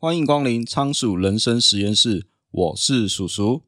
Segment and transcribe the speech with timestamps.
[0.00, 3.64] 欢迎光临仓鼠人生实验室，我是鼠鼠。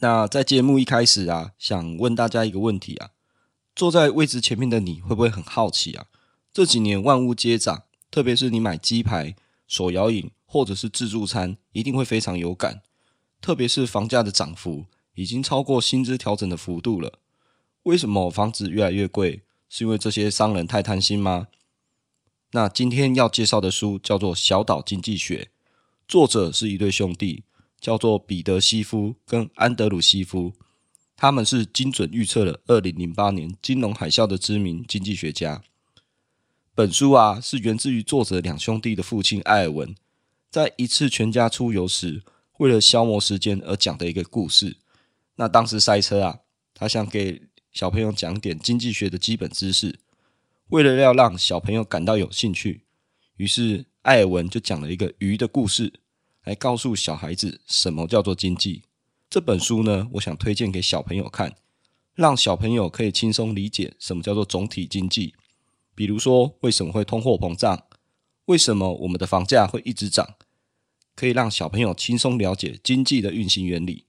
[0.00, 3.12] 那在节目一开始啊，想问大家一个问题啊，
[3.74, 6.04] 坐在位置前面的你会不会很好奇啊？
[6.52, 9.34] 这几年万物皆涨，特别是你买鸡排、
[9.66, 12.82] 手摇饮或者是自助餐，一定会非常有感。
[13.40, 14.84] 特别是房价的涨幅
[15.20, 17.18] 已经超过薪资调整的幅度了。
[17.82, 19.42] 为什么房子越来越贵？
[19.68, 21.48] 是因为这些商人太贪心吗？
[22.52, 25.44] 那今天要介绍的书叫做《小岛经济学》，
[26.08, 27.44] 作者是一对兄弟。
[27.80, 30.52] 叫做彼得·西夫跟安德鲁·西夫，
[31.16, 35.62] 他们是精准预测了二零零八年金融海啸的知名经济学家。
[36.74, 39.94] 本书啊，是源自于作者两兄弟的父亲艾尔文，
[40.50, 42.22] 在一次全家出游时，
[42.58, 44.76] 为了消磨时间而讲的一个故事。
[45.40, 46.40] 那当时塞车啊，
[46.74, 47.40] 他想给
[47.72, 49.98] 小朋友讲点经济学的基本知识，
[50.68, 52.84] 为了要让小朋友感到有兴趣，
[53.38, 55.94] 于是艾尔文就讲了一个鱼的故事。
[56.44, 58.82] 来告诉小孩子什么叫做经济。
[59.30, 61.54] 这本书呢，我想推荐给小朋友看，
[62.14, 65.34] 让小朋友可以轻松理解什么叫做总体经济。
[65.94, 67.86] 比如说，为什么会通货膨胀？
[68.44, 70.34] 为什么我们的房价会一直涨？
[71.16, 74.04] 可以让小朋友轻松了解经济的运行原理。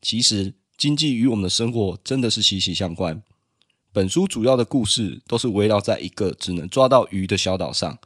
[0.00, 3.22] 其实，经济与我们的生活真的是息息相关。
[3.92, 7.98] 本书主要的故事都是围绕在一个只能抓到鱼的小岛上，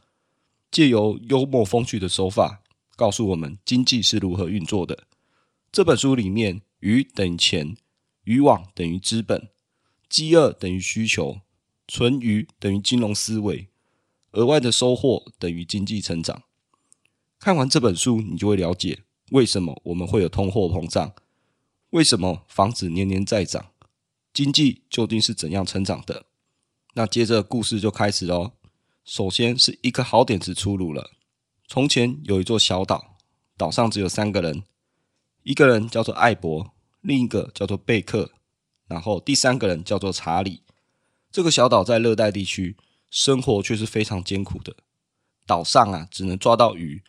[0.71, 2.63] 借由幽默风趣的手法。
[2.95, 5.05] 告诉我们经济是如何运作的。
[5.71, 7.77] 这本书里面，鱼等于钱，
[8.25, 9.49] 渔网等于资本，
[10.09, 11.41] 饥饿等于需求，
[11.87, 13.69] 存鱼等于金融思维，
[14.33, 16.43] 额外的收获等于经济成长。
[17.39, 21.13] 看完这本书，你就会了解为什么我们会有通货膨胀，
[21.91, 23.71] 为什么房子年年在涨，
[24.35, 26.27] 经济究竟是怎样成长的。
[26.93, 28.53] 那接着故事就开始喽。
[29.07, 31.13] 首先是一个好点子出炉了。
[31.67, 33.17] 从前有一座小岛，
[33.57, 34.65] 岛上只有三个人，
[35.45, 38.33] 一个人叫做艾伯，另一个叫做贝克，
[38.87, 40.63] 然后第三个人叫做查理。
[41.33, 42.77] 这个小岛在热带地区，
[43.11, 44.77] 生活却是非常艰苦的。
[45.47, 47.03] 岛上啊，只能抓到鱼，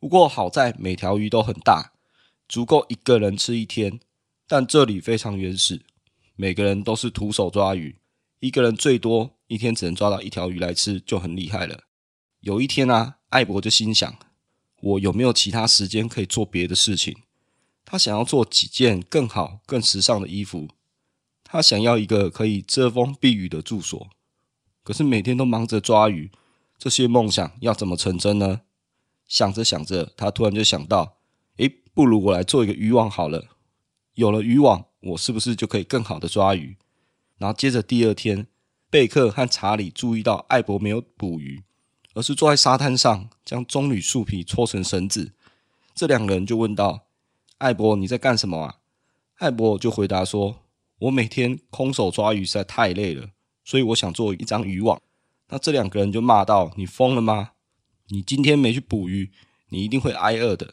[0.00, 1.92] 不过好在每条鱼都很大，
[2.48, 4.00] 足够一个人吃一天。
[4.48, 5.82] 但这里非常原始，
[6.34, 7.96] 每个人都是徒手抓鱼，
[8.40, 11.84] 一个人最多一天只能抓到一条鱼来吃，就很厉害了。
[12.40, 13.14] 有一天啊。
[13.30, 14.16] 艾伯就心想
[14.80, 17.14] ：“我有没有其他时间可以做别的事情？”
[17.84, 20.68] 他想要做几件更好、更时尚的衣服。
[21.42, 24.08] 他想要一个可以遮风避雨的住所。
[24.84, 26.30] 可是每天都忙着抓鱼，
[26.78, 28.62] 这些梦想要怎么成真呢？
[29.26, 31.18] 想着想着，他突然就想到
[31.58, 33.55] ：“诶，不如我来做一个渔网好了。
[34.16, 36.76] 有了渔网，我是不是就可以更好的抓鱼？”
[37.38, 38.46] 然后接着第二天，
[38.90, 41.62] 贝克和查理注意到艾伯没有捕鱼。
[42.14, 45.32] 而是坐在沙滩上，将棕榈树皮搓成绳子。
[45.94, 47.08] 这两个人就问道
[47.60, 48.76] ：“艾伯，你在干什么啊？”
[49.36, 50.62] 艾伯就回答说
[51.00, 53.28] ：“我每天空手抓鱼实在太累了，
[53.66, 54.98] 所以我想做一张渔网。”
[55.50, 57.50] 那这两个人就骂道：“你疯了吗？
[58.08, 59.30] 你今天没去捕鱼，
[59.68, 60.72] 你一定会挨饿的。”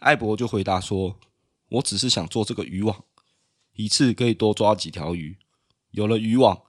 [0.00, 1.18] 艾伯就回答说
[1.68, 3.04] ：“我只是想做这个渔网，
[3.74, 5.38] 一次可以多抓几条鱼。
[5.90, 6.62] 有了渔网，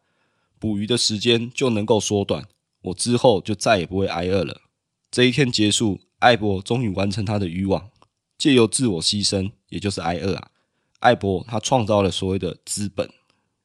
[0.59, 2.47] 捕鱼的时间就能够缩短。”
[2.81, 4.61] 我之后就再也不会挨饿了。
[5.11, 7.89] 这一天结束，艾伯终于完成他的渔网，
[8.37, 10.51] 借由自我牺牲，也就是挨饿啊。
[10.99, 13.11] 艾伯他创造了所谓的资本。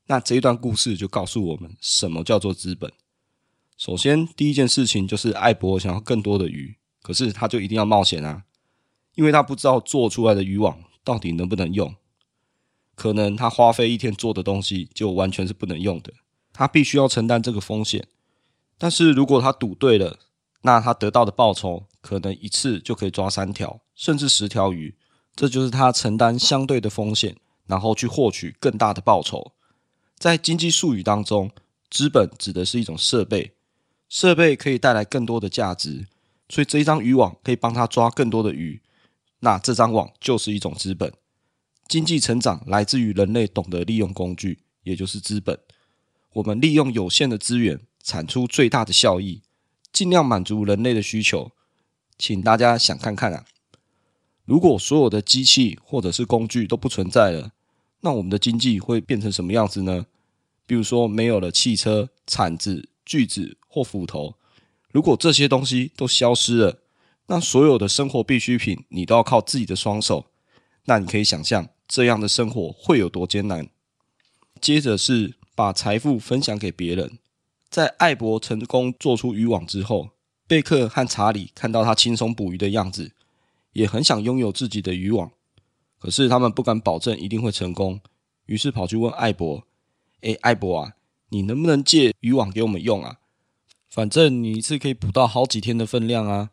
[0.06, 2.92] 那这一段故事就告诉我们，什么叫做资本？
[3.76, 8.42] 首先，第一件事情就是艾伯想要更多的鱼，可是他就一定要冒险啊，
[9.14, 11.94] 因为他不知道做出来的渔网到底能不能用，
[12.94, 16.12] 可能他花费一天做的东西就完全是不能用的，
[16.52, 18.08] 他必须要承担这个风险。
[18.78, 20.18] 但是如果他赌对了，
[20.62, 24.96] 那他得到的报酬可能一次就可以抓三条，甚至十条鱼。
[25.36, 29.52] 这就是他承担相对的风险，然后去获取更大的报酬。
[30.16, 31.50] 在经济术语当中，
[31.90, 33.52] 资本指的是一种设备，
[34.08, 36.06] 设备可以带来更多的价值，
[36.48, 38.80] 所以这一张渔网可以帮他抓更多的鱼。
[39.44, 41.12] 那这张网就是一种资本。
[41.86, 45.56] 经济成长来自于人类懂得利用工具，也就是资本。
[46.32, 47.80] 我们利用有限的资源。
[48.06, 49.40] 产出最大的效益，
[49.90, 51.52] 尽量满足人类的需求。
[52.18, 53.46] 请大家想看看啊，
[54.44, 57.52] 如果所有的机器或者是工具都不存在了，
[58.02, 60.04] 那我们的经济会变成什么样子呢？
[60.66, 64.34] 比如说，没有了汽车、铲子、锯子或斧头，
[64.92, 66.82] 如果这些东西都消失了，
[67.26, 70.26] 那所有的生活必需品你都要靠自己的双手，
[70.84, 73.68] 那你可以想象这样的生活会有多艰难。
[74.60, 77.18] 接着是把财富分享给别人。
[77.70, 80.10] 在艾博成功做出渔网之后，
[80.46, 83.12] 贝克和查理看到他轻松捕鱼的样子，
[83.72, 85.32] 也很想拥有自己的渔网。
[85.98, 88.00] 可是他们不敢保证一定会成功，
[88.46, 89.66] 于是跑去问艾博
[90.20, 90.92] ：“诶，艾博啊，
[91.30, 93.18] 你能不能借渔网给我们用啊？
[93.88, 96.50] 反正你一次可以捕到好几天的分量啊。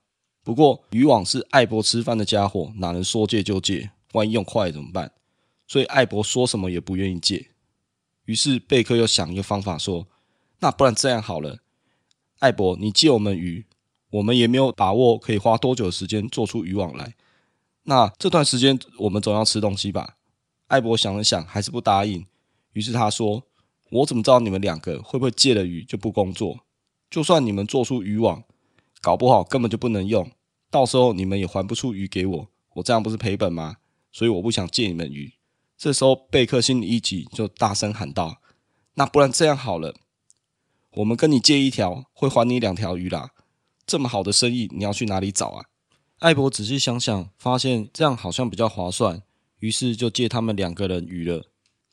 [0.52, 3.90] 不过渔网是艾博吃饭的家伙，哪能说借就借？
[4.12, 5.10] 万一用坏了怎么办？
[5.66, 7.52] 所以艾博说什么也不愿意借。
[8.26, 10.08] 于是贝克又想一个方法说。”
[10.60, 11.60] 那不然这样好了，
[12.40, 13.66] 艾博，你借我们鱼，
[14.10, 17.16] 我们也没有把握可以花多久的时间做出渔网来。
[17.84, 20.18] 那这段时间我们总要吃东西吧？
[20.68, 22.26] 艾博想了想，还是不答应。
[22.74, 23.44] 于是他说
[23.90, 26.60] ：“我怎么知道你们两个会不会借了鱼就不工作？
[27.10, 28.44] 就算你们做出渔网，
[29.00, 30.30] 搞不好根本就不能用，
[30.72, 33.76] 到时候你们也还不出鱼给我，我这样不是赔本吗？
[34.12, 35.34] 所以我不想借你们鱼。”
[35.78, 38.42] 这时候贝克心里一急，就大声喊道
[38.96, 39.96] ：“那不然这样好了。”
[40.96, 43.32] 我们跟你借一条，会还你两条鱼啦。
[43.86, 45.66] 这么好的生意，你要去哪里找啊？
[46.20, 49.24] 艾博仔细想想，发现这样好像比较划算，
[49.60, 51.48] 于是就借他们两个人鱼了。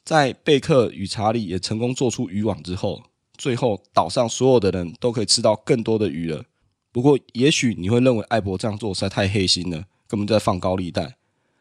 [0.04, 3.02] 在贝克与查理也成功做出渔网之后，
[3.36, 6.44] 最后岛上所有的人都可以吃到更多的鱼了。
[6.90, 11.16] 不过，也许你会认为艾博这样做实在太黑心了，根本在放高利贷，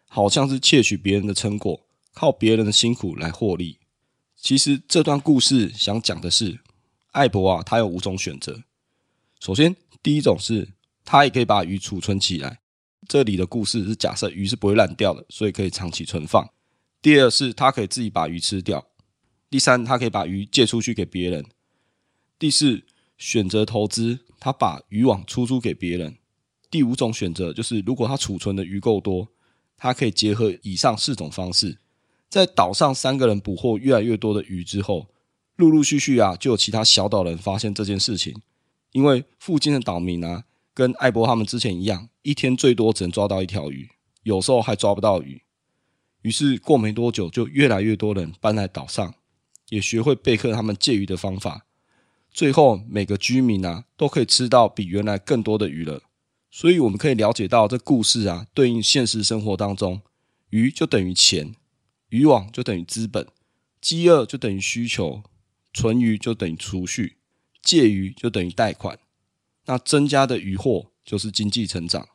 [0.08, 1.82] 好像是窃取别人的成果，
[2.14, 3.80] 靠别人的辛苦来获利。
[4.36, 6.60] 其实这段故事想讲的是。
[7.14, 8.62] 艾博啊，他有五种选择。
[9.40, 12.60] 首先，第一种是他也可以把鱼储存起来。
[13.08, 16.48] 这里的故事是假设鱼是不会烂掉的，所以可以长期存放。
[17.02, 18.86] 第二是，他可以自己把鱼吃掉。
[19.50, 21.44] 第三，他可以把鱼借出去给别人。
[22.38, 22.84] 第四，
[23.18, 26.18] 选择投资，他把渔网出租给别人。
[26.70, 29.28] 第五种选择就是，如果他储存的鱼够多，
[29.78, 31.78] 他可以结合以上四种方式，
[32.30, 35.08] 在岛上三个人捕获越来越多的鱼之后。
[35.56, 38.42] 陆陆续续啊，就有其他小岛人发现这件事情，
[38.92, 40.44] 因为附近的岛民啊，
[40.74, 43.90] 跟艾博他们之前一样，一天最多只能抓到一条鱼，
[44.24, 45.42] 有时候还抓不到鱼。
[46.24, 49.16] 于是过没多久，就越来越多人搬来岛上，
[49.70, 51.67] 也学会贝克他们借鱼的方法。
[52.38, 56.04] 最后每个居民啊，都可以吃到比原来更多的鱼了。
[56.52, 60.02] 所以我们可以了解到，这故事啊，对应现实生活当中，
[60.52, 61.56] 鱼就等于钱，
[62.10, 63.26] 渔网就等于资本，
[63.82, 65.24] 饥饿就等于需求。
[65.74, 67.18] 存鱼就等于储蓄，
[67.64, 69.00] 借鱼就等于贷款，
[69.66, 72.08] 那增加的渔获就是经济成长。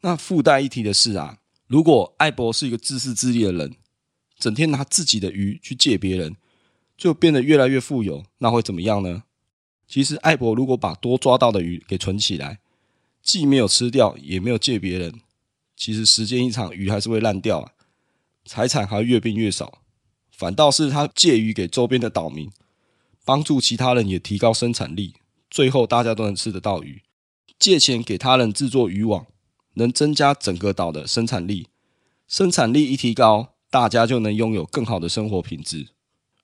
[0.00, 3.76] 那附带一提的是啊，如果艾博是一个自私自利的人，
[4.38, 6.34] 整天拿自己的鱼去借别人，
[6.96, 9.24] 就变得越来越富有，那会怎么样呢？
[9.86, 12.60] 其实艾博如果把多抓到的鱼给存起来，
[13.22, 15.20] 既没有吃掉，也没有借别人，
[15.76, 17.72] 其实时间一长，鱼还是会烂掉啊，
[18.44, 19.80] 财产还越变越少。
[20.30, 22.50] 反倒是他借鱼给周边的岛民。
[23.26, 25.14] 帮助其他人也提高生产力，
[25.48, 27.00] 最后大家都能吃得到鱼。
[27.58, 29.26] 借钱给他人制作渔网，
[29.76, 31.68] 能增加整个岛的生产力。
[32.28, 35.88] 生产力一提高，大家就能拥有更好的生活品质。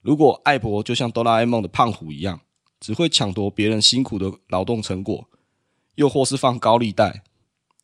[0.01, 2.41] 如果艾博就像哆啦 A 梦的胖虎一样，
[2.81, 5.29] 只会抢夺别人辛苦的劳动成果，
[5.95, 7.23] 又或是放高利贷，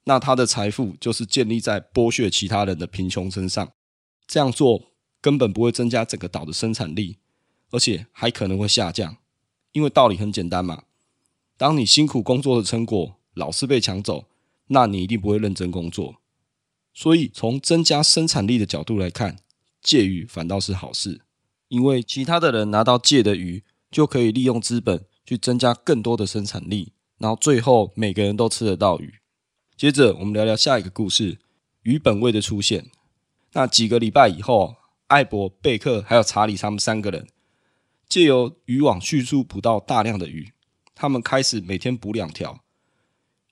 [0.05, 3.73] 那他的财富就是建立在剥削其他人的贫穷身上。
[4.27, 4.91] 这样做
[5.21, 7.19] 根本不会增加整个岛的生产力。
[7.73, 9.17] 而且还可能会下降，
[9.73, 10.85] 因为道理很简单嘛。
[11.57, 14.29] 当你辛苦工作的成果老是被抢走，
[14.69, 16.15] 那你一定不会认真工作。
[16.95, 19.39] 所以从增加生产力的角度来看，
[19.83, 21.23] 借鱼反倒是好事，
[21.67, 29.15] 因为其他的人拿到借的鱼，就可以利用资本去增加更多的生产力，然后最后每个人都吃得到鱼。
[29.77, 31.39] 接着我们聊聊下一个故事：
[31.83, 32.91] 鱼本位的出现。
[33.53, 34.77] 那几个礼拜以后，
[35.07, 37.29] 艾博、贝克还有查理他们三个人。
[38.09, 40.53] 借由渔网迅速捕到大量的鱼，
[40.95, 42.63] 他们开始每天捕两条。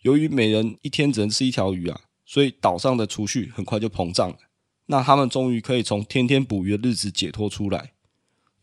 [0.02, 4.36] 由于每人一天只能吃一条鱼啊，所以岛上的储蓄很快就膨胀了。
[4.86, 7.94] 那他们终于可以从天天捕鱼的日子解脱出来，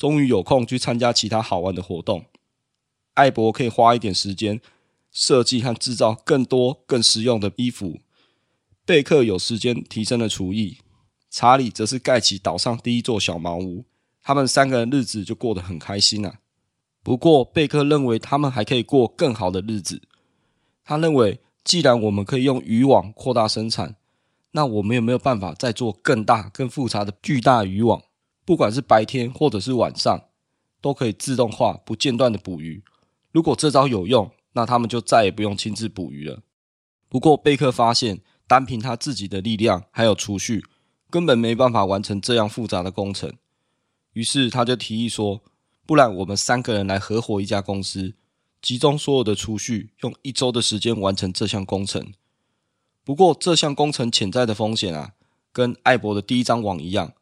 [0.01, 2.25] 终于有空去参加其他好玩的活动。
[3.13, 4.60] 艾博可以花一点时间
[5.12, 8.00] 设计和制造更多更实用的衣服，
[8.84, 10.79] 贝克有时间提升了厨艺，
[11.29, 13.86] 查理则是盖起岛上第一座小茅屋。
[14.24, 16.39] 他们三个人日子就过得很开心啊。
[17.03, 20.01] 不过贝克认为他们还可以过更好的日子。
[20.84, 23.98] 他认为，既然我们可以用渔网扩大生产，
[24.53, 28.01] 那我们有没有办法再做更大、更复杂的巨大渔网？
[28.43, 30.25] 不管是白天或者是晚上，
[30.81, 32.83] 都可以自动化、不间断的捕鱼。
[33.31, 36.41] 如果这招有用，那他们就再也不用亲自捕鱼了。
[37.07, 40.65] 不过贝克发现，单凭他自己的力量还有储蓄，
[41.10, 43.33] 根本没办法完成这样复杂的工程。
[44.13, 45.41] 于是他就提议说
[45.86, 48.15] ：“不然我们三个人来合伙一家公司，
[48.62, 52.12] 集中所有的储蓄，用一周的时间完成这项工程。
[53.05, 55.13] 不过这项工程潜在的风险啊，
[55.53, 57.13] 跟艾博的第一张网一样，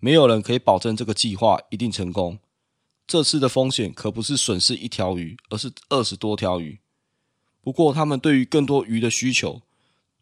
[0.00, 2.38] 没有人可以保证这个计划一定成功。
[3.06, 6.80] 这次的风险可不是损失一条鱼，而是二十多条鱼。
[7.60, 9.62] 不过他们对于更多鱼的需求，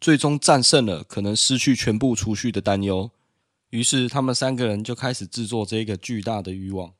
[0.00, 3.10] 最终战胜了可能失去全部储蓄的担忧。”
[3.70, 6.94] 于是，他们三个人就开始制作这个巨大的渔网。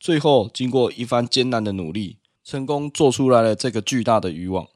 [0.00, 4.68] 最后，经过一番艰难的努力，成功做出来了这个巨大的渔网。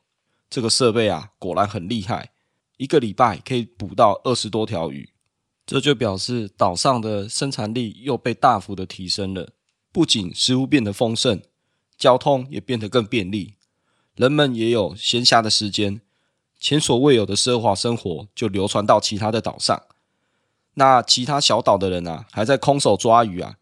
[0.49, 2.31] 这个设备啊，果然很厉害，
[2.77, 5.11] 一个礼拜可以捕到二十多条鱼。
[5.67, 9.53] 这就表示岛上的生产力又被大幅的提升了。
[9.91, 11.41] 不仅食物变得丰盛，
[11.97, 13.55] 交通也变得更便利，
[14.17, 16.01] 人们也有闲暇的时间，
[16.59, 19.83] 前所未有的奢华生活就流传到其他的岛上。
[20.75, 23.57] 那其他小岛的人啊，还在空手抓鱼啊。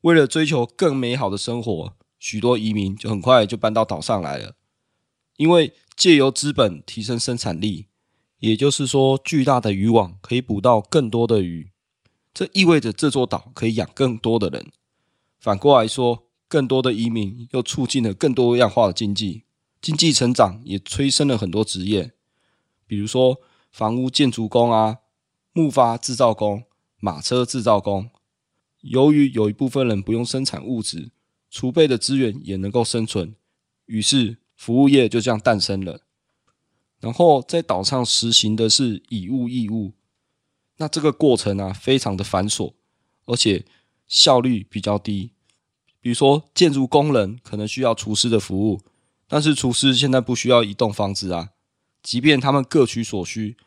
[0.00, 4.56] 为了追求更美好的生活，许多移民就很快就搬到岛上来了。
[5.36, 7.86] 因为借由资本提升生产力，
[8.42, 11.70] 也就是说，巨大的渔网可以捕到更多的鱼，
[12.34, 14.66] 这意味着这座岛可以养更多的人。
[15.38, 19.44] 反过来说，更多的移民又促进了更多样化的经济，
[19.80, 22.10] 经济成长也催生了很多职业，
[22.88, 24.98] 比如说房屋建筑工啊。
[25.54, 26.64] 木筏制造工、
[26.98, 28.08] 马车制造工，
[28.80, 31.12] 由于有一部分人不用生产物质，
[31.50, 33.36] 储备的资源也能够生存，
[33.84, 36.00] 于是服务业就这样诞生了。
[37.02, 39.92] 然后在岛上实行的是以物易物，
[40.78, 42.72] 那这个过程啊非常的繁琐，
[43.26, 43.66] 而且
[44.06, 45.32] 效率比较低。
[46.00, 48.80] 比如说建筑工人可能需要厨师的服务，
[49.28, 51.50] 但是厨师现在不需要一栋房子啊，
[52.02, 53.58] 即便他们各取所需，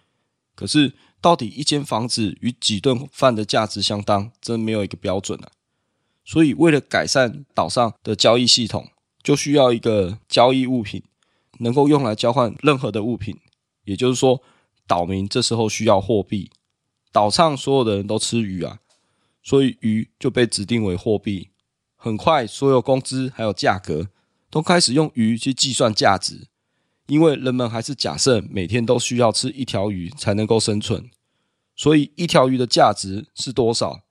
[0.56, 0.94] 可是。
[1.22, 5.50] 到底一间房子与几顿饭的价值相当，真没有一个标准啊。
[6.24, 8.92] 所以，为了改善岛上的交易系统，
[9.24, 11.01] 就需要一个交易物品，
[11.59, 13.38] 能够用来交换任何的物品。
[13.83, 14.41] 也就是说，
[14.88, 16.51] 岛民这时候需要货币。
[17.12, 18.79] 岛上所有的人都吃鱼啊，
[19.41, 21.51] 所以鱼就被指定为货币。
[21.95, 24.09] 很快，所有工资还有价格
[24.50, 26.47] 都开始用鱼去计算价值。
[27.07, 31.09] 因为人们还是假设每天都需要吃一条鱼才能够生存，
[31.75, 34.01] 所以一条鱼的价值是多少，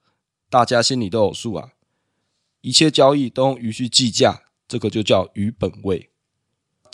[0.48, 1.70] 大家心里都有数啊。
[2.60, 6.10] 一切交易都用鱼去计价，这个就叫鱼本位。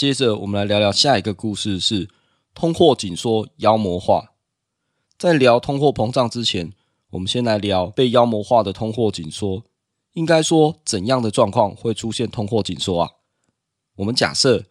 [0.01, 2.09] 接着我们来聊聊下一个故事，是
[2.55, 4.33] 通货紧缩妖魔化。
[5.19, 6.73] 在聊通货膨胀之前，
[7.11, 9.63] 我们先来聊被妖魔化的通货紧缩。
[10.15, 13.11] 应该说，怎样的状况会出现通货紧缩啊？
[13.97, 14.65] 我们假设。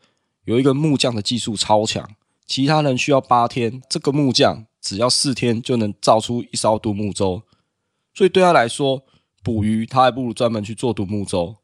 [0.45, 2.09] 有一个木匠的技术超强，
[2.48, 7.43] 其他人需要八天，这个木匠只要四天就能造出一艘独木舟，
[8.15, 9.03] 所以对他来说，
[9.43, 11.57] 捕鱼他还不如专门去做独木舟。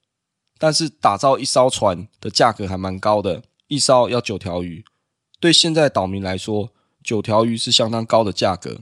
[0.60, 4.86] 但是打造一艘船的价格还蛮高的，一艘要九条鱼。
[5.40, 6.72] 对现在岛民来说，
[7.04, 8.82] 九条鱼是相当高的价格，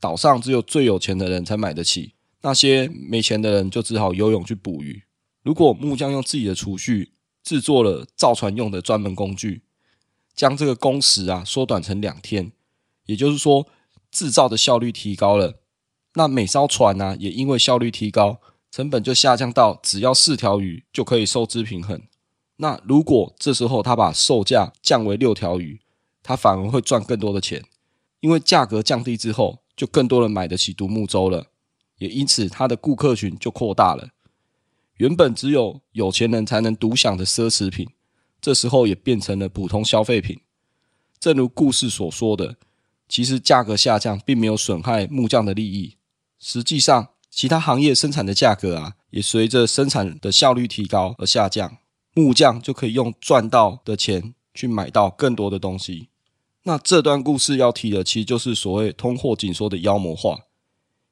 [0.00, 5.04] 岛上只有最有钱的人才买得起，那些没钱的人就只好游泳去捕鱼。
[5.42, 9.62] 如果木匠用自己的储蓄，制作了造船用的专门工具，
[10.34, 12.52] 将这个工时啊缩短成两天，
[13.06, 13.68] 也就是说
[14.10, 15.60] 制造的效率提高了。
[16.14, 22.02] 那每艘船呢、也因为效率提高，成本就下降到只要四条鱼就可以收支平衡。
[22.56, 25.80] 那如果这时候他把售价降为六条鱼，
[26.22, 27.64] 他反而会赚更多的钱，
[28.20, 31.48] 因为价格降低之后，就更多人买得起独木舟了，
[31.98, 34.08] 也因此他的顾客群就扩大了。
[34.96, 37.86] 原本只有有钱人才能独享的奢侈品，
[38.40, 40.40] 这时候也变成了普通消费品。
[41.20, 42.56] 正如故事所说的，
[43.06, 45.96] 其实价格下降并没有损害木匠的利益。
[46.38, 51.76] 实际上，其他行业生产的价格啊，也随着生产的效率提高而下降。
[52.16, 56.08] 木匠就可以用赚到的钱去买到更多的东西。
[56.62, 60.46] 那这段故事要提的，其实就是所谓通货紧缩的妖魔化，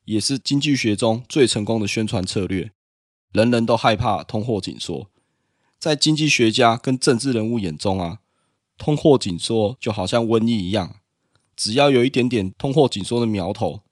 [0.06, 2.72] 也是经济学中最成功的宣传策略。
[3.32, 5.10] 人人都害怕通货紧缩，
[5.78, 8.20] 在经济学家跟政治人物眼中啊，
[8.78, 10.96] 通货紧缩就好像瘟疫一样，
[11.54, 13.82] 只要有一点点通货紧缩的苗头，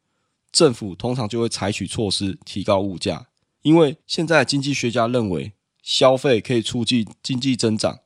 [0.51, 3.27] 政府通常就会采取措施提高物价。
[3.61, 5.53] 因为现在经济学家认为，
[5.83, 7.99] 消费可以促进经济增长，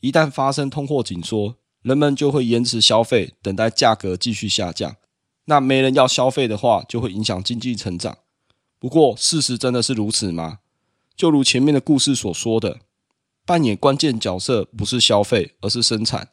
[0.00, 4.96] 一旦发生通货紧缩，人们就会延迟消费，等待价格继续下降。
[5.46, 8.18] 那没人要消费的话，就会影响经济成长。
[8.78, 10.58] 不过，事实真的是如此吗？
[11.16, 12.80] 就如前面的故事所说的，
[13.46, 16.30] 扮演关键角色不是消费，而是生产。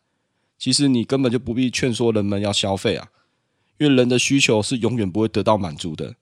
[0.57, 3.09] 其实你根本就不必劝说人们要消费啊，
[3.79, 6.15] 因为人的需求是永远不会得到满足的。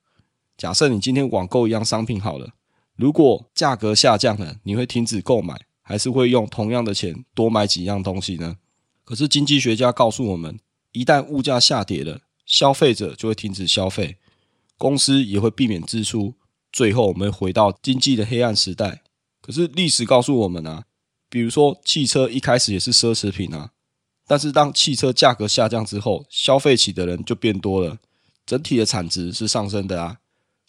[0.57, 2.53] 假设你今天网购一样商品好了，
[2.99, 8.57] 如果价格下降了，你会停止购买，还是会用同样的钱多买几样东西呢？
[9.05, 10.59] 可是经济学家告诉我们，
[10.91, 14.17] 一旦物价下跌了，消费者就会停止消费，
[14.77, 16.35] 公司也会避免支出，
[16.73, 19.01] 最后我们回到经济的黑暗时代。
[19.39, 20.83] 可是历史告诉我们啊，
[21.29, 23.71] 比如说汽车一开始也是奢侈品啊，
[24.27, 27.97] 但是当汽车价格下降之后，消费起的人就变多了，
[28.45, 30.17] 整体的产值是上升的啊。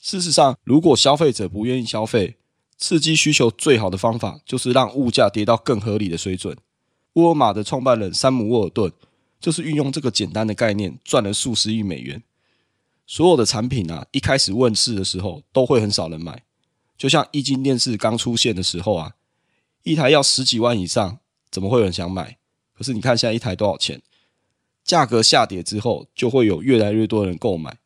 [0.01, 2.37] 事实上，如果消费者不愿意消费，
[2.79, 6.57] 刺激需求最好的方法就是让物价跌到更合理的水准。
[7.13, 8.91] 沃尔玛的创办人山姆·沃尔顿
[9.39, 12.23] 就是运用这个简单的概念赚了数十亿美元。
[13.07, 16.45] 所有的产品啊，一开始问世的时候都会很少人买，
[16.97, 19.13] 就像液晶电视刚出现的时候啊，
[19.83, 21.19] 一台要十几万以上，
[21.51, 22.39] 怎么会有人想买？
[22.73, 24.01] 可是你看现在一台多少钱？
[24.83, 27.77] 价格下跌之后，就会有越来越多人购买，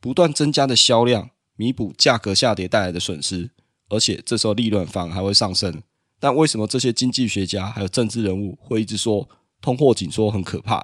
[0.00, 1.30] 不断增加的销量。
[1.60, 3.50] 弥补价格下跌带来的损失，
[3.90, 5.82] 而且这时候利润反而还会上升。
[6.18, 9.28] 但为什么这些经济学家还有政治人物会一直说
[9.60, 10.82] 通货紧缩很可怕？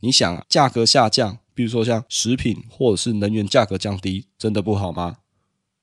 [0.00, 5.20] 你想啊，价格下降，比如说像食品或者是能源价格降低，真的不好吗？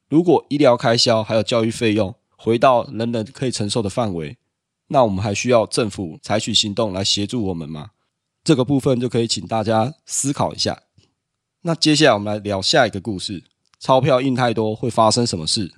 [0.07, 4.37] 如果医疗开销还有教育费用回到人人可以承受的范围，
[4.89, 7.89] 那我们还需要政府采取行动来协助我们吗？
[8.43, 10.83] 这个部分就可以请大家思考一下。
[11.63, 13.45] 那接下来我们来聊下一个故事。
[13.79, 15.73] 钞票印太多会发生什么事？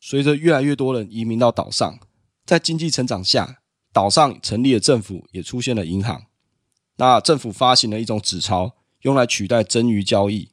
[0.00, 1.98] 随着越来越多人移民到岛上，
[2.44, 3.60] 在经济成长下，
[3.92, 6.26] 岛上成立了政府，也出现了银行。
[6.96, 8.72] 那政府发行了一种纸钞，
[9.02, 10.50] 用来取代真鱼交易。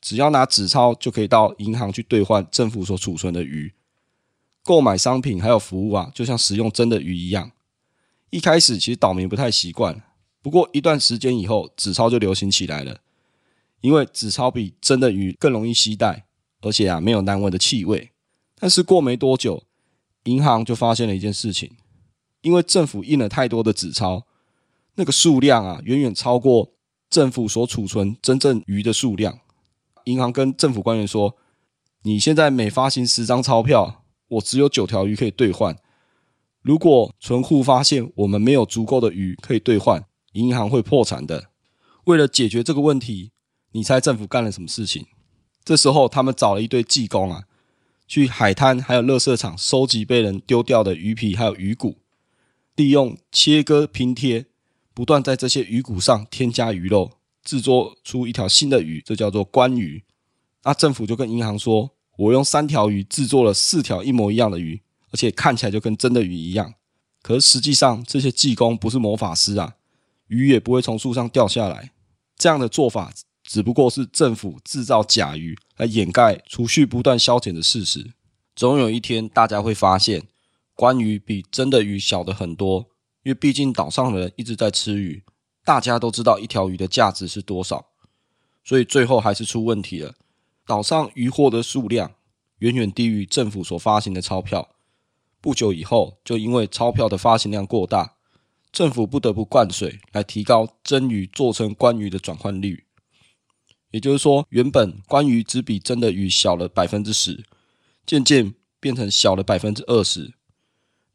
[0.00, 3.74] 只要拿纸钞，就可以到银行去兑换政府所储存的鱼。
[4.62, 7.52] 购买商品还有服务啊，就像食用真的鱼一样。
[8.30, 10.02] 一开始其实岛民不太习惯，
[10.42, 13.00] 不过一段时间以后，纸钞就流行起来了，
[13.80, 16.26] 因为纸钞比真的鱼更容易携带。
[16.60, 18.10] 而且啊，没有难闻的气味。
[18.58, 19.62] 但是过没多久，
[20.24, 21.70] 银行就发现了一件事情，
[22.42, 24.26] 因为政府印了太多的纸钞，
[24.94, 26.72] 那个数量啊，远远超过
[27.08, 29.38] 政府所储存真正鱼的数量。
[30.04, 31.36] 银行跟政府官员说
[32.02, 35.76] ：“你现在每发行十张钞票，我只有九条鱼可以兑换。
[36.62, 41.50] 如果存户发现我们没有足够的鱼可以兑换，银行会破产的。”
[42.04, 43.32] 为了解决这个问题，
[43.72, 45.06] 你猜政府干了什么事情？
[45.68, 47.44] 这时候，他们找了一堆技工啊，
[48.06, 51.98] 去海滩还有垃圾场收集被人丢掉的鱼皮还有鱼骨，
[52.74, 54.46] 利用切割拼贴，
[54.94, 57.10] 不断在这些鱼骨上添加鱼肉，
[57.44, 60.04] 制作出一条新的鱼，这叫做鲑鱼。
[60.64, 66.72] 那政府就跟银行说：“我用三条鱼制作了四条一模一样的鱼，而且看起来就跟真的鱼一样。”
[67.20, 69.74] 可是实际上，这些技工不是魔法师啊，
[70.28, 71.90] 鱼也不会从树上掉下来。
[72.38, 73.12] 这样的做法。
[73.48, 78.12] 只不过是政府制造假鱼来掩盖储蓄不断削减的事实。
[78.54, 80.24] 总有一天，大家会发现，
[80.76, 82.90] 鲑鱼比真的鱼小得很多。
[83.22, 85.24] 因为毕竟岛上的人一直在吃鱼，
[85.64, 87.86] 大家都知道一条鱼的价值是多少，
[88.62, 90.14] 所以最后还是出问题了。
[90.66, 92.12] 岛上鱼货的数量
[92.58, 94.76] 远远低于政府所发行的钞票。
[95.40, 98.16] 不久以后，就因为钞票的发行量过大，
[98.70, 102.84] 政府不得不灌水来提高真鱼做成鲑鱼的转换率。
[103.90, 107.44] 也就是说，原本关于只比真的鱼小了百分之十，
[108.04, 110.34] 渐渐变成小了百分之二十，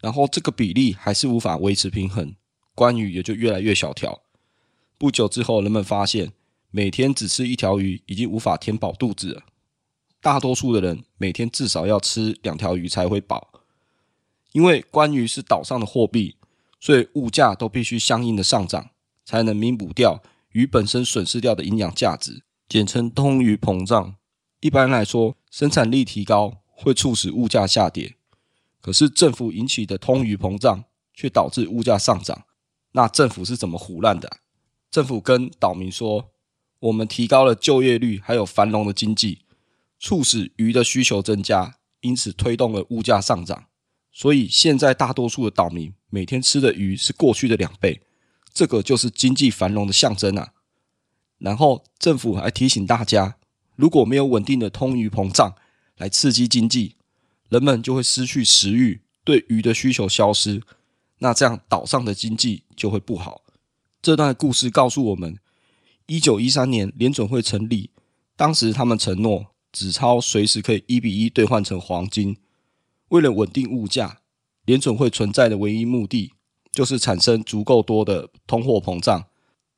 [0.02, 2.36] 然后这个比例还是无法维持平衡，
[2.74, 4.22] 关于也就越来越小条。
[4.98, 6.34] 不久之后，人们发现
[6.72, 9.44] 每天只吃一条鱼已经无法填饱肚子了，
[10.20, 13.52] 大多数的人每天至少要吃两条鱼才会饱。
[14.54, 16.38] 因为关于是岛上的货币，
[16.80, 18.90] 所以物价都必须相应的上涨，
[19.26, 22.44] 才能弥补掉鱼本身损失掉的营养价值。
[22.74, 24.16] 简称通鱼膨胀。
[24.60, 28.16] 一般来说，生产力提高会促使物价下跌，
[28.82, 32.46] 可是政府引起的通鱼膨胀却导致物价上涨。
[32.94, 34.38] 那政府是怎么胡乱的？
[34.90, 36.32] 政府跟岛民说
[36.82, 39.42] ：“我们提高了就业率，还有繁荣的经济，
[40.00, 43.66] 促使鱼的需求增加，因此推动了物价上涨。
[44.12, 48.02] 所以现在大多数的岛民每天吃的鱼是过去的两倍，
[48.52, 50.54] 这个就是经济繁荣的象征啊。”
[51.44, 53.36] 然后政府还提醒大家，
[53.76, 55.54] 如果没有稳定的通鱼膨胀
[55.98, 56.96] 来刺激经济，
[57.50, 60.62] 人们就会失去食欲，对鱼的需求消失，
[61.20, 63.42] 那这样岛上的经济就会不好。
[64.02, 65.38] 这段故事告诉我们，
[66.06, 67.90] 一九一三年联准会成立，
[68.38, 72.38] 当时他们承诺纸钞随时可以一比一兑换成黄金。
[73.10, 74.22] 为了稳定物价，
[74.64, 76.32] 联准会存在的唯一目的
[76.72, 79.26] 就是产生足够多的通货膨胀。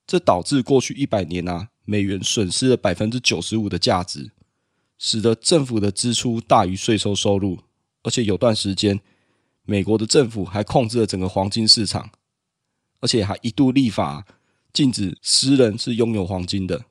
[0.08, 4.32] 这导致过去一百年啊，美元损失了百分之九十五的价值，
[4.98, 7.60] 使得政府的支出大于税收收入，
[8.04, 9.00] 而且有段时间，
[9.64, 12.12] 美国的政府还控制了整个黄金市场，
[13.00, 14.26] 而且还一度立法
[14.72, 16.86] 禁止私人是拥有黄金的。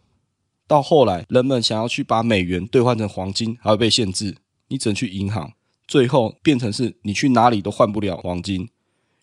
[0.66, 4.36] 到后来，人们想要去把美元兑换成黄金，还会被限制，
[4.68, 5.52] 你只能去银行。
[5.86, 8.68] 最后变成是你去哪里都换不了黄金，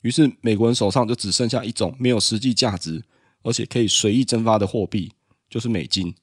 [0.04, 3.04] 于是美国人手上就只剩下一种没有实际价值，
[3.43, 5.12] 而且可以随意蒸发的货币，
[5.49, 6.15] 就是美金。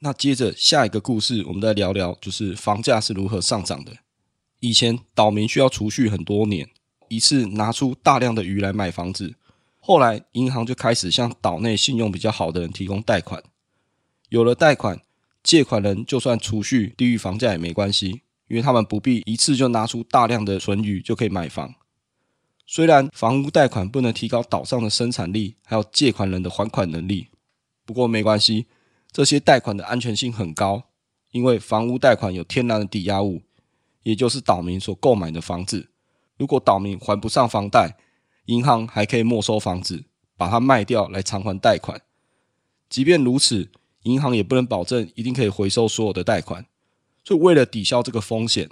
[0.00, 3.92] 那接着下一个故事，我们再聊聊，就是房价是如何上涨的。
[4.60, 6.68] 以前岛民需要储蓄很多年，
[7.08, 9.34] 一次拿出大量的鱼来买房子，
[9.80, 13.42] 后来银行就开始向岛内信用比较好的人提供贷款。
[14.28, 15.00] 有了贷款，
[15.42, 18.22] 借款人就算储蓄低于房价也没关系。
[18.48, 21.74] 因为他们不必一次就拿出大量的存余就可以买房。
[22.68, 27.28] 虽然房屋贷款不能提高岛上的生产力，还有借款人的还款能力，
[27.84, 28.66] 不过没关系，
[29.12, 30.82] 这些贷款的安全性很高，
[31.30, 33.42] 因为房屋贷款有天然的抵押物，
[34.02, 35.90] 也就是岛民所购买的房子。
[36.36, 37.96] 如果岛民还不上房贷，
[38.46, 40.04] 银行还可以没收房子，
[40.36, 42.02] 把它卖掉来偿还贷款。
[42.90, 43.70] 即便如此，
[44.02, 46.66] 银行也不能保证一定可以回收所有的贷款。
[47.24, 48.68] 所以，为了抵消这个风险，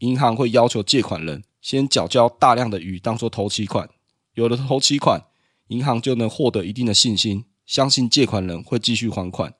[0.00, 3.90] 银行会要求借款人先缴交大量的鱼当做头期款。
[4.34, 5.24] 有了头期款，
[5.66, 9.52] 银行就能获得一定的信心，相信借款人会继续还款。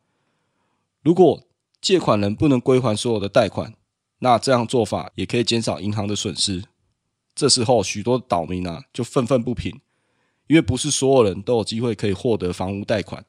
[1.02, 1.42] 如果
[1.80, 3.74] 借款人不能归还所有的贷款，
[4.20, 6.62] 那这样做法也可以减少银行的损失。
[7.34, 9.80] 这时候，许多岛民啊就愤愤不平，
[10.46, 13.26] 因为不是所有人都有机会可以获得房屋贷款，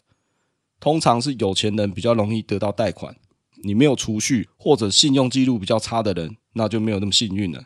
[0.79, 3.15] 通常是有钱人比较容易得到贷款。
[3.63, 7.63] 你没有储蓄或者信用记录比较差的人，那就没有那么幸运了。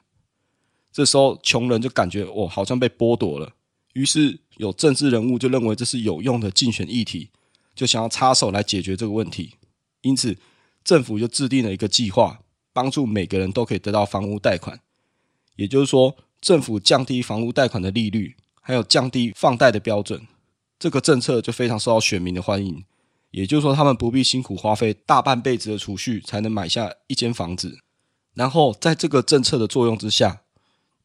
[0.92, 3.54] 这时候穷人就感觉哦，好像被剥夺了。
[3.94, 7.30] 于是有政治人物就认为这是有用的竞选议题，
[7.76, 9.56] 就想要插手来解决这个问题。
[10.02, 10.38] 因此
[10.84, 12.40] 政府就制定了一个计划，
[12.74, 14.80] 帮助每个人都可以得到房屋贷款。
[15.56, 20.26] 也就是说，政府降低房屋贷款的利率，还有降低放贷的标准，
[20.80, 22.84] 这个政策就非常受到选民的欢迎。
[23.32, 27.80] 也就是说，他们不必辛苦花费大半辈子的储蓄才能买下一间房子。
[28.34, 30.42] 然后，在这个政策的作用之下，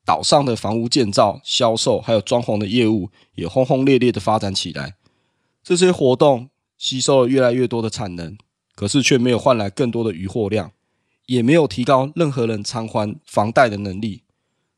[0.07, 4.95] 岛上的房屋建造、销售还有装潢的业务也轰轰烈烈的发展起来。
[5.65, 8.39] 这些活动吸收了越来越多的产能，
[8.77, 10.71] 可是却没有换来更多的余货量，
[11.27, 14.23] 也没有提高任何人偿还房贷的能力。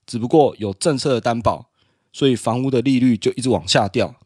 [0.07, 1.69] 只不过有政策的担保，
[2.11, 4.17] 所以房屋的利率就一直往下掉，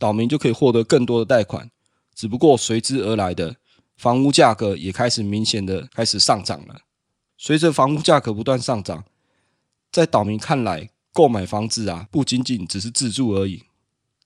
[0.00, 1.70] 岛民就可以获得更多的贷款。
[2.12, 3.54] 只不过随之而来的
[3.96, 6.80] 房屋价格也开始明显的开始上涨了。
[7.38, 9.04] 随着房屋价格不断上涨，
[9.94, 13.62] 在岛民看来，购买房子啊，不仅仅只是自住而已，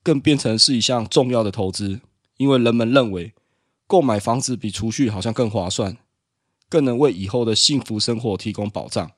[0.02, 2.00] 更变成是一项重要的投资。
[2.38, 3.34] 因为人们认为，
[3.86, 5.98] 购买房子比储蓄好像更划算，
[6.70, 9.10] 更能为以后的幸福生活提供保障。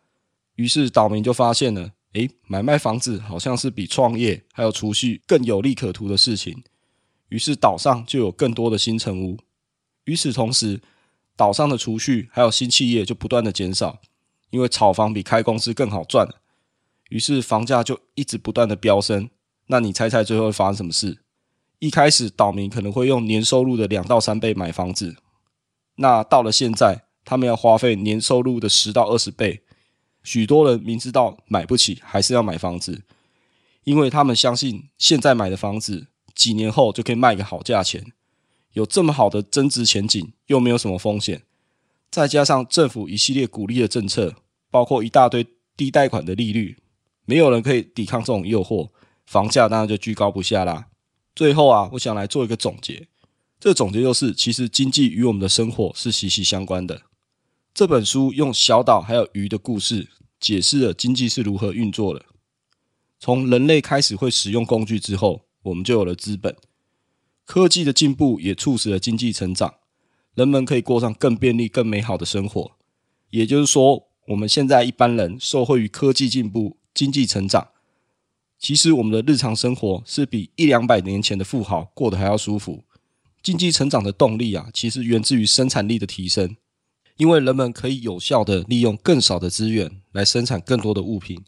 [0.56, 6.64] 于是岛民就发现了，诶，买卖房子好像是比创业还有储蓄更有利可图的事情。
[7.28, 9.38] 于是岛上就有更多的新成屋。
[10.06, 10.80] 与此同时，
[11.36, 14.00] 岛上的储蓄还有新企业就不断的减少，
[14.50, 16.28] 因为炒房比开公司更好赚。
[17.08, 19.30] 于是房价就一直不断的飙升。
[19.66, 21.22] 那你猜猜最后会发生什么事？
[21.78, 25.16] 一开始岛民可能会用年收入的两到三倍买房子，
[25.96, 29.62] 那到了现在，他们要花费年收入的十到二十倍。
[30.22, 33.02] 许多人明知道买不起，还是要买房子，
[33.84, 36.08] 因为他们相信现在买的房子。
[36.32, 38.12] 几年后就可以卖个好价钱，
[38.72, 41.42] 有这么好的增值前景，又没有什么风险，
[42.10, 44.34] 再加上政府一系列鼓励的政策，
[44.70, 45.46] 包括一大堆
[45.76, 46.76] 低贷款的利率，
[47.24, 48.90] 没有人可以抵抗这种诱惑，
[49.26, 50.88] 房价当然就居高不下啦。
[51.34, 53.08] 最后啊，我想来做一个总结，
[53.58, 57.02] 这总结就是，其实经济与我们的生活是息息相关的。
[57.72, 60.08] 这本书用小岛还有鱼的故事，
[60.40, 62.24] 解释了经济是如何运作的，
[63.18, 65.46] 从人类开始会使用工具之后。
[65.64, 66.56] 我们就有了资本，
[67.44, 69.74] 科技的进步也促使了经济成长，
[70.34, 72.72] 人们可以过上更便利、更美好的生活。
[73.30, 77.68] 也就是说，我们现在一般人受惠于科技进步、经济成长，
[78.58, 82.84] 其实我们的日常生活是比一两百年前的富豪过得还要舒服。
[83.42, 86.56] 经济成长的动力啊，其实源自于生产力的提升，
[87.16, 91.42] 因为人们可以有效地利用更少的资源来生产更多的物品。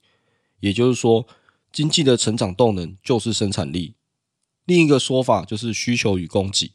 [0.60, 1.26] 也就是说，
[1.70, 3.94] 经济的成长动能就是生产力。
[4.64, 6.72] 另一个说法就是需求与供给，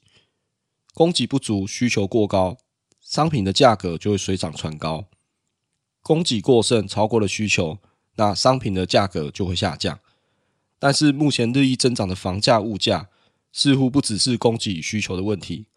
[0.98, 2.58] 供给不足，需求过高，
[3.00, 5.04] 商品的价格就会水涨船高；
[6.02, 7.78] 供给过剩，超过了需求，
[8.16, 10.00] 那商品的价格就会下降。
[10.80, 13.10] 但是目前日益增长的房价、物价，
[13.52, 15.68] 似乎不只是供给与需求的问题，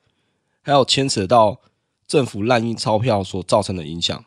[0.63, 1.61] 还有牵扯到
[2.07, 4.25] 政府滥印钞票所造成的影响。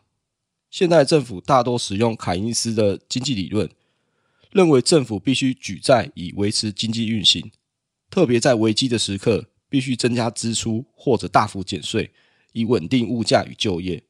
[0.69, 3.67] 现在政府大多使用凯因斯的经济理论，
[4.51, 7.51] 认为政府必须举债以维持经济运行，
[8.11, 12.11] 特别在危机的时刻，必须增加支出或者大幅减税，
[12.51, 14.03] 以稳定物价与就业。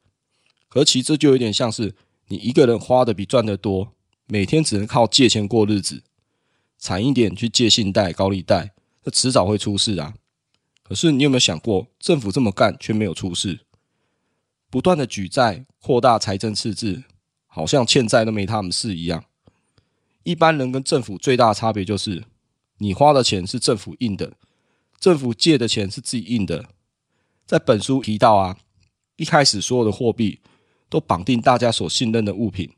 [0.68, 1.94] 可其这就有点像是
[2.28, 3.94] 你一个人花的比赚的多，
[4.26, 6.02] 每天只能靠借钱过日子，
[6.76, 8.74] 惨一点去借信贷、高利贷，
[9.04, 10.12] 那迟早会出事啊。
[10.82, 13.60] 可是你有没有想过，政府这么干却没有出事？
[14.68, 17.04] 不断的举债、扩大财政赤字，
[17.46, 19.24] 好像欠债都没他们事一样。
[20.24, 22.24] 一般人跟政府最大的差别就是，
[22.76, 24.34] 你花的钱是政府印的，
[24.98, 26.68] 政府借的钱是自己印的。
[27.46, 28.58] 在本书提到啊，
[29.16, 30.40] 一开始所有的货币
[30.88, 32.72] 都绑定大家所信任的物品。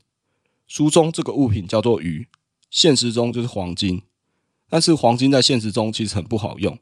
[0.67, 2.29] 书中这个物品叫做鱼，
[2.71, 4.03] 现实中就是黄金。
[4.69, 6.77] 但是黄金在现实中其实很不好用，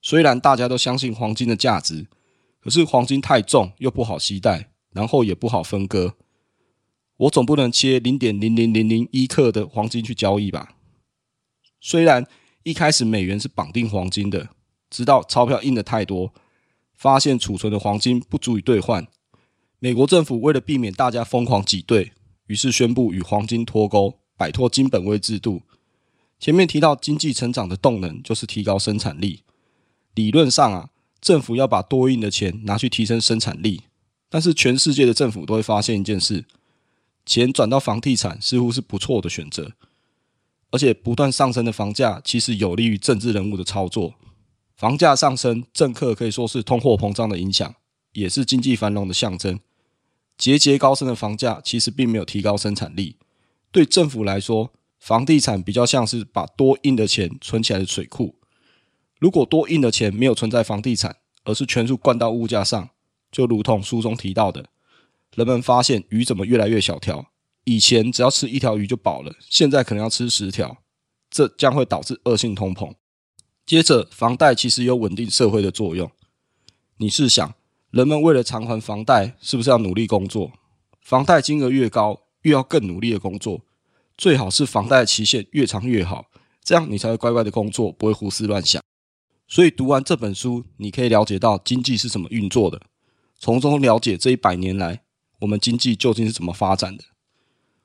[0.00, 2.06] 虽然大家都相信黄金的价值。
[2.60, 6.14] 可是黄金太重又不好携带，然后也不好分割。
[7.18, 10.76] 我总不能切零点零零零零一克的黄金去交易吧？
[11.78, 12.26] 虽然
[12.62, 14.48] 一开始美元是绑定黄金的，
[14.94, 16.32] 直到钞票印的太多，
[16.94, 19.08] 发现储存的黄金不足以兑换，
[19.80, 22.12] 美国政府为了避免大家疯狂挤兑，
[22.46, 25.62] 于是宣布与黄金脱钩，摆脱金本位制度。
[26.38, 29.42] 前面提到经济成长的动能就是提高生产力，
[30.14, 30.90] 理论上啊。
[31.20, 33.84] 政府要把多印的钱拿去提升生产力，
[34.28, 36.44] 但是全世界的政府都会发现一件事：
[37.26, 39.72] 钱转到房地产似乎是不错的选择，
[40.70, 44.14] 而且不断上升的房价其实有利于政治人物的操作。
[44.76, 47.74] 房价上升，政客可以说是通货膨胀的影响，
[48.12, 49.60] 也是经济繁荣的象征。
[50.36, 53.16] 节节高升的房价其实并没有提高生产力，
[53.70, 58.34] 对政府来说，房地产比较像是把多印的钱存起来的水库。
[59.20, 62.90] 如果多印的钱没有存在房地产，而是全数灌到物价上，
[63.30, 64.66] 就如同书中提到的，
[65.36, 67.30] 人们发现鱼怎么越来越小条，
[67.62, 70.78] 以前只要吃一条鱼就饱了，现在可能要吃十条，
[71.30, 72.92] 这将会导致恶性通膨。
[73.66, 76.10] 接着，房贷其实有稳定社会的作用。
[76.98, 77.54] 你试想，
[77.90, 80.52] 人们为了偿还房贷，是不是要努力工作？
[81.00, 83.62] 房贷金额越高，越要更努力的工作，
[84.18, 86.26] 最好是房贷期限越长越好，
[86.62, 88.82] 这样你才会乖乖的工作，不会胡思乱想。
[89.48, 92.82] 所以读完这本书，你可以了解到经济是怎么运作的，
[93.38, 95.02] 从中了解这一百年来
[95.40, 97.04] 我们经济究竟是怎么发展的。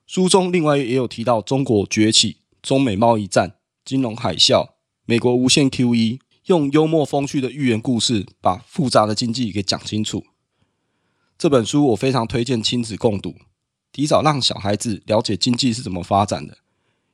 [0.06, 4.70] 书中另外也有提到中国崛起、中美贸易战、金融海啸、
[5.10, 10.24] 美国无限 QE，用幽默风趣的寓言故事把复杂的经济给讲清楚。
[11.36, 13.34] 这本书我非常推荐亲子共读，
[13.90, 16.58] 提早让小孩子了解经济是怎么发展的，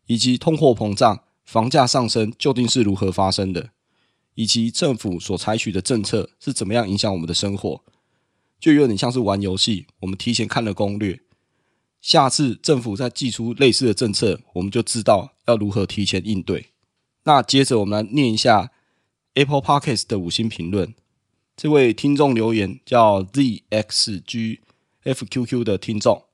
[0.09, 3.71] 以及通货膨胀、房价上升究竟是如何发生的。
[4.35, 7.83] 以及政府所采取的政策是怎么样影响我们的生活，
[8.61, 9.87] 就有点像是玩游戏。
[10.01, 11.19] 我们提前看了攻略，
[12.03, 16.67] 下次政府再祭出类似的政策，我们就知道要如何提前应对。
[17.27, 18.71] 那接着我们来念一下
[19.35, 20.95] Apple Podcast 的五星评论。
[21.57, 24.62] 这位听众留言叫 ZXGFQQ
[25.65, 26.25] 的听众，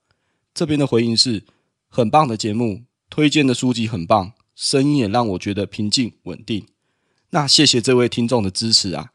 [0.52, 1.44] 这边的回应是：
[1.88, 6.66] 很棒的节目，推荐的书籍很棒，声音也让我觉得平静稳定。
[7.31, 9.12] 那谢谢这位听众的支持啊！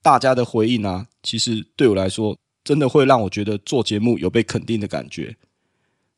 [0.00, 5.36] 大家的回应啊，其实对我来说，真的会让我觉得做节目有被肯定的感觉。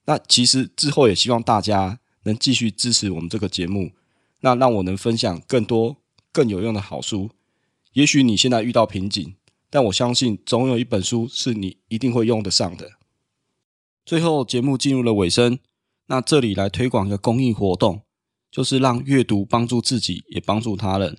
[0.05, 3.93] 那其实之后也希望大家能继续支持我们这个节目，
[4.43, 5.97] 那让我能分享更多
[6.31, 7.31] 更有用的好书。
[7.95, 9.35] 也许你现在遇到瓶颈，
[9.69, 12.93] 但我相信总有一本书是你一定会用得上的。
[14.05, 15.59] 最后，节目进入了尾声，
[16.07, 18.03] 那这里来推广一个公益活动。
[18.51, 21.17] 就是让阅读帮助自己，也帮助他人。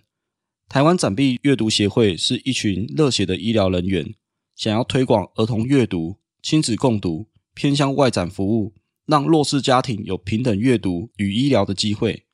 [0.70, 4.14] 台湾展臂阅读协会是一群热血的医疗人员，
[4.56, 8.76] 想要推广儿童阅读、亲子共读、偏向外展服务，
[9.08, 12.28] 让弱势家庭有平等阅读与医疗的机会。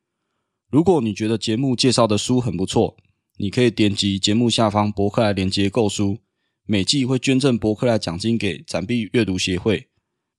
[0.70, 2.96] 如果你觉得节目介绍的书很不错，
[3.38, 6.20] 你可以点击节目下方博客来连接购书，
[6.68, 9.88] 每季会捐赠博客来奖金给展臂阅读协会，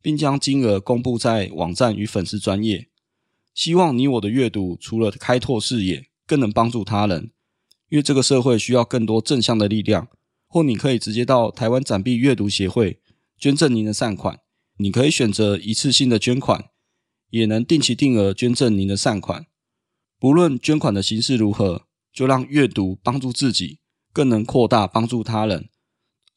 [0.01, 2.87] 并将金额公布在网站与粉丝专业。
[3.53, 7.33] 希望你我的阅读除了开拓视野，更能帮助他人。
[7.89, 10.09] 因为这个社会需要更多正向的力量。
[10.53, 12.99] 或你可以直接到台湾展臂阅读协会
[13.39, 14.41] 捐赠您的善款。
[14.79, 16.71] 你可以选择一次性的捐款，
[17.31, 19.47] 也能定期定额捐赠您的善款。
[20.21, 23.79] 不论捐款的形式如何，就让阅读帮助自己，
[24.13, 25.71] 更能扩大帮助他人。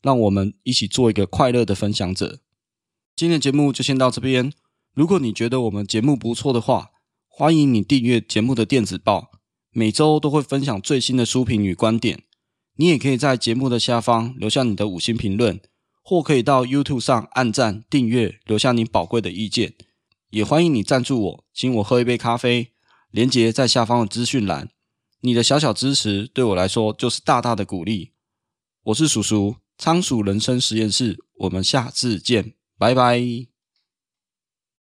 [0.02, 2.39] 让我们一起做一个快乐的分享者。
[3.13, 4.54] 今天的节目就先到这边。
[4.93, 6.91] 如果你觉得我们节目不错的话，
[7.28, 9.32] 欢迎你订阅节目的电子报，
[9.72, 12.24] 每周都会分享最新的书评与观点。
[12.78, 15.60] 你也可以在节目的下方留下你的五星评论，
[16.02, 19.74] 或可以到 YouTube 上按赞、订阅，留下你宝贵的意见。
[20.30, 22.72] 也欢迎你赞助我，请我喝一杯咖啡，
[23.13, 24.69] 连接在下方的资讯栏。
[25.21, 28.12] 你的小小支持对我来说就是大大的鼓励。
[28.86, 33.52] 我是叔叔，仓鼠人生实验室，我们下次见，拜拜。